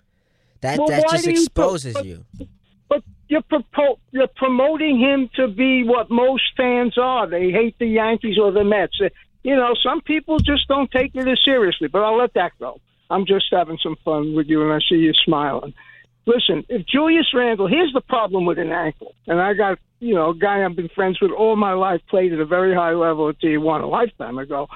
[0.61, 2.25] that Well, that just do you- exposes you
[2.89, 7.27] But you're propo- you're promoting him to be what most fans are.
[7.29, 8.99] They hate the Yankees or the Mets.
[9.01, 9.09] Uh,
[9.43, 11.87] You know, some people just don't take it as seriously.
[11.89, 12.81] But I'll let that go.
[13.09, 15.73] I'm just having some fun with you, and I see you smiling.
[16.31, 20.31] Listen, if Julius Randle, here's the problem with an ankle, and I got you know
[20.31, 23.29] a guy I've been friends with all my life, played at a very high level
[23.29, 24.69] at D1 a lifetime ago.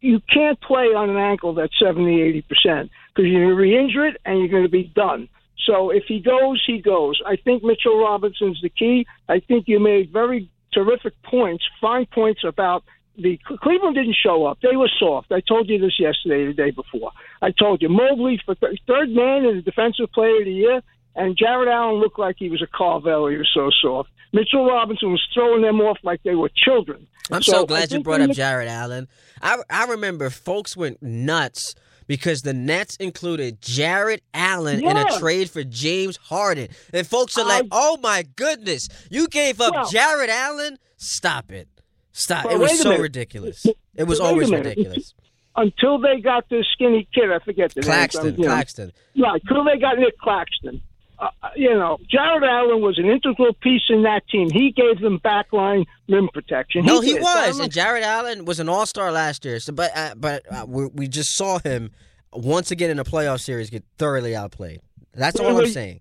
[0.00, 4.06] You can't play on an ankle that's 70, 80 percent because you're going to re-injure
[4.06, 5.28] it and you're going to be done.
[5.64, 7.20] So if he goes, he goes.
[7.24, 9.06] I think Mitchell Robinson's the key.
[9.28, 12.82] I think you made very terrific points, fine points about
[13.18, 14.58] the Cleveland didn't show up.
[14.60, 15.32] They were soft.
[15.32, 17.12] I told you this yesterday, the day before.
[17.40, 20.82] I told you Mobley for th- third man in the defensive player of the year,
[21.16, 23.28] and Jarrett Allen looked like he was a Carvel.
[23.28, 24.10] He was so soft.
[24.32, 27.06] Mitchell Robinson was throwing them off like they were children.
[27.30, 29.08] I'm so, I glad you brought up the- Jarrett Allen.
[29.42, 31.74] I I remember folks went nuts
[32.06, 37.44] because the Nets included Jarrett Allen in a trade for James Harden, and folks are
[37.44, 40.78] like, "Oh my goodness, you gave up Well- Jarrett Allen?
[40.98, 41.68] Stop it,
[42.12, 43.66] stop!" It was so ridiculous.
[43.96, 45.14] It was Wait always ridiculous.
[45.58, 47.86] Until they got this skinny kid, I forget the name.
[47.86, 48.44] Claxton, know.
[48.46, 48.92] Claxton.
[49.18, 50.82] Right, until they got Nic Claxton.
[51.18, 54.50] Uh, you know, Jarrett Allen was an integral piece in that team.
[54.50, 56.84] He gave them backline rim protection.
[56.84, 57.22] No, he did.
[57.22, 59.58] was, and Jarrett Allen was an All Star last year.
[59.60, 61.90] So, but uh, but uh, we, we just saw him
[62.32, 64.80] once again in a playoff series get thoroughly outplayed.
[65.14, 66.00] That's all I'm saying.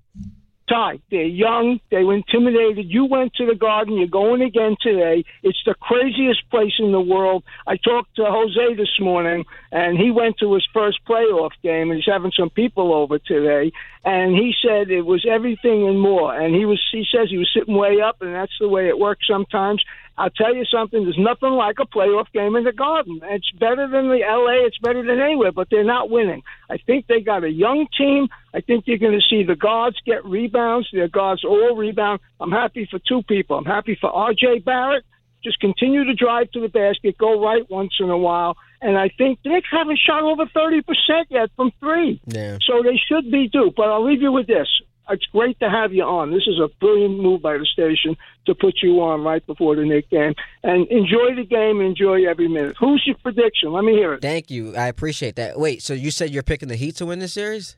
[0.67, 1.79] Ty, they're young.
[1.91, 2.89] They were intimidated.
[2.89, 3.97] You went to the Garden.
[3.97, 5.23] You're going again today.
[5.43, 7.43] It's the craziest place in the world.
[7.67, 11.97] I talked to Jose this morning, and he went to his first playoff game, and
[11.97, 13.71] he's having some people over today.
[14.03, 16.37] And he said it was everything and more.
[16.39, 18.97] And he was, he says he was sitting way up, and that's the way it
[18.97, 19.83] works sometimes.
[20.17, 21.03] I'll tell you something.
[21.03, 23.19] There's nothing like a playoff game in the Garden.
[23.23, 24.65] It's better than the LA.
[24.65, 26.41] It's better than anywhere, but they're not winning.
[26.69, 28.29] I think they got a young team.
[28.53, 30.87] I think you're going to see the guards get rebounds.
[30.93, 32.21] Their guards all rebound.
[32.39, 33.57] I'm happy for two people.
[33.57, 34.59] I'm happy for R.J.
[34.59, 35.03] Barrett.
[35.43, 38.57] Just continue to drive to the basket, go right once in a while.
[38.81, 40.81] And I think the Knicks haven't shot over 30%
[41.29, 42.19] yet from three.
[42.25, 42.57] Yeah.
[42.65, 43.71] So they should be due.
[43.75, 44.67] But I'll leave you with this.
[45.09, 46.31] It's great to have you on.
[46.31, 48.15] This is a brilliant move by the station
[48.47, 50.33] to put you on right before the Knick game.
[50.63, 51.81] And enjoy the game.
[51.81, 52.75] Enjoy every minute.
[52.79, 53.71] Who's your prediction?
[53.71, 54.21] Let me hear it.
[54.21, 54.75] Thank you.
[54.75, 55.59] I appreciate that.
[55.59, 57.77] Wait, so you said you're picking the Heat to win this series?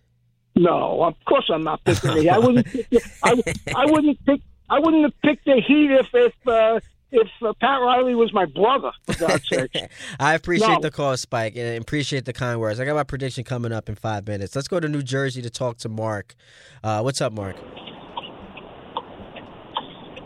[0.55, 2.29] No, of course I'm not picking the Heat.
[2.29, 2.65] I wouldn't.
[2.65, 3.33] Pick the, I,
[3.75, 4.41] I wouldn't pick.
[4.69, 6.79] I wouldn't have picked the Heat if if uh,
[7.11, 8.91] if uh, Pat Riley was my brother.
[9.05, 9.89] For God's sake.
[10.19, 10.79] I appreciate No.
[10.81, 12.79] the call, Spike, and appreciate the kind words.
[12.79, 14.55] I got my prediction coming up in five minutes.
[14.55, 16.35] Let's go to New Jersey to talk to Mark.
[16.83, 17.55] Uh, what's up, Mark?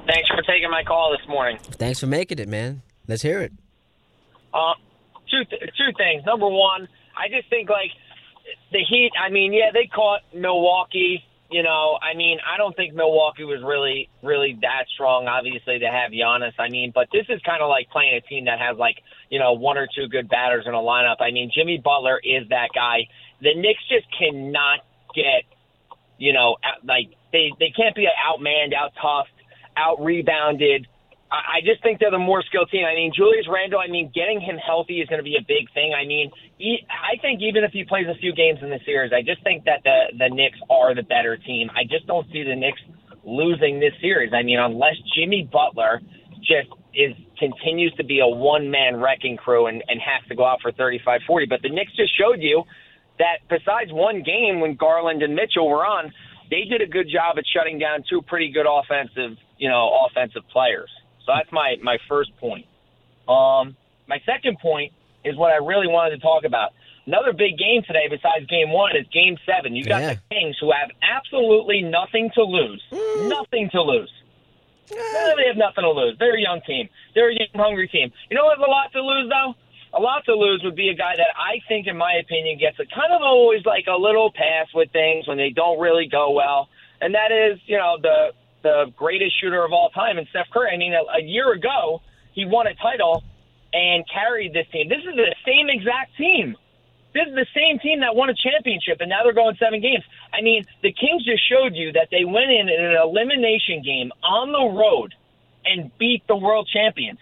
[0.08, 1.58] Thanks for taking my call this morning.
[1.62, 2.82] Thanks for making it, man.
[3.08, 3.54] Let's hear it.
[4.54, 4.74] Uh,
[5.30, 6.24] two th- two things.
[6.26, 7.92] Number one, I just think like
[8.72, 9.12] the Heat.
[9.22, 11.24] I mean, yeah, they caught Milwaukee.
[11.52, 15.28] You know, I mean, I don't think Milwaukee was really really that strong.
[15.28, 16.54] Obviously, to have Giannis.
[16.58, 18.96] I mean, but this is kind of like playing a team that has like
[19.30, 21.18] you know one or two good batters in a lineup.
[21.20, 23.08] I mean, Jimmy Butler is that guy.
[23.42, 24.80] The Knicks just cannot
[25.14, 25.44] get
[26.22, 29.34] you know, like they they can't be outmanned, out toughed,
[29.76, 30.88] out rebounded.
[31.32, 32.84] I, just think they're the more skilled team.
[32.84, 33.80] I mean, Julius Randle.
[33.80, 35.96] I mean, getting him healthy is going to be a big thing.
[35.96, 39.14] I mean, he, I think even if he plays a few games in the series,
[39.16, 41.72] I just think that the the Knicks are the better team.
[41.72, 42.82] I just don't see the Knicks
[43.24, 44.34] losing this series.
[44.34, 46.02] I mean, unless Jimmy Butler
[46.44, 50.46] just is continues to be a one man wrecking crew and, and has to go
[50.46, 51.46] out for 35 40.
[51.48, 52.64] But the Knicks just showed you
[53.20, 56.12] that besides one game when Garland and Mitchell were on,
[56.50, 60.44] they did a good job at shutting down two pretty good offensive, you know, offensive
[60.52, 60.90] players.
[61.32, 62.66] So that's my my first point.
[63.28, 63.76] Um,
[64.08, 64.92] my second point
[65.24, 66.72] is what I really wanted to talk about.
[67.06, 69.76] Another big game today, besides game one, is game seven.
[69.76, 70.14] You got Yeah.
[70.16, 72.84] the Kings, who have absolutely nothing to lose.
[72.92, 74.12] Nothing to lose.
[74.92, 76.18] No, they have nothing to lose.
[76.20, 76.90] They're a young team.
[77.16, 78.12] They're a young, hungry team.
[78.30, 78.58] You know what?
[78.60, 79.56] A lot to lose, though.
[79.94, 82.78] A lot to lose would be a guy that I think, in my opinion, gets
[82.80, 86.32] a kind of always like a little pass with things when they don't really go
[86.32, 86.68] well,
[87.00, 90.72] and that is, you know, the the greatest shooter of all time, and Steph Curry.
[90.74, 92.02] I mean, a, a year ago
[92.34, 93.24] he won a title
[93.74, 94.90] and carried this team.
[94.90, 96.56] This is the same exact team.
[97.14, 100.04] This is the same team that won a championship, and now they're going seven games.
[100.34, 104.12] I mean, the Kings just showed you that they went in in an elimination game
[104.24, 105.14] on the road
[105.66, 107.20] and beat the world champions.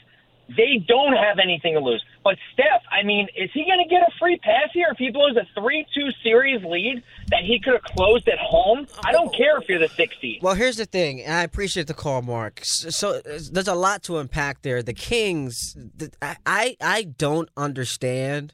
[0.56, 2.04] They don't have anything to lose.
[2.24, 5.10] But Steph, I mean, is he going to get a free pass here if he
[5.12, 8.88] blows a 3 2 series lead that he could have closed at home?
[9.06, 10.40] I don't care if you're the 60.
[10.42, 12.62] Well, here's the thing, and I appreciate the call, Mark.
[12.64, 14.82] So, so uh, there's a lot to unpack there.
[14.84, 18.54] The Kings, the, I, I I don't understand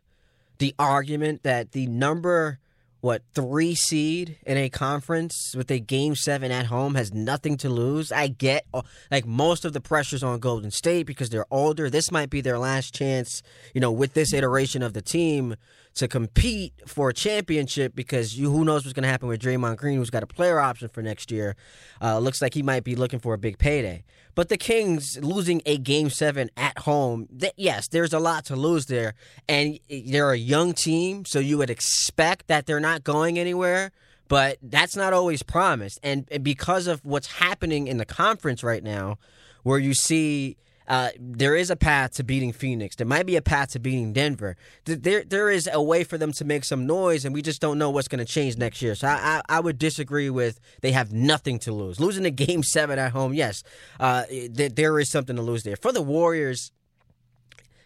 [0.58, 2.60] the argument that the number
[3.06, 7.70] what three seed in a conference with a game seven at home has nothing to
[7.70, 8.12] lose.
[8.12, 8.82] I get uh,
[9.12, 11.88] like most of the pressures on Golden State because they're older.
[11.88, 13.44] This might be their last chance,
[13.76, 15.56] you know, with this iteration of the team
[15.96, 19.78] to compete for a championship because you who knows what's going to happen with Draymond
[19.78, 21.56] Green, who's got a player option for next year.
[22.02, 24.04] Uh, looks like he might be looking for a big payday.
[24.36, 28.56] But the Kings losing a game seven at home, th- yes, there's a lot to
[28.56, 29.14] lose there,
[29.48, 33.92] and they're a young team, so you would expect that they're not going anywhere.
[34.28, 38.84] But that's not always promised, and, and because of what's happening in the conference right
[38.84, 39.20] now,
[39.62, 40.58] where you see
[40.88, 42.96] Uh, there is a path to beating Phoenix.
[42.96, 44.56] There might be a path to beating Denver.
[44.86, 47.78] There, there is a way for them to make some noise, and we just don't
[47.78, 48.96] know what's going to change next year.
[48.96, 52.00] So I, I, I, would disagree with they have nothing to lose.
[52.00, 53.64] Losing a game seven at home, yes,
[54.00, 55.76] uh, there is something to lose there.
[55.76, 56.72] For the Warriors,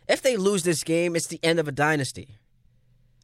[0.07, 2.35] if they lose this game, it's the end of a dynasty.